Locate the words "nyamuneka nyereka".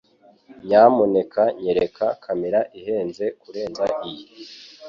0.65-2.05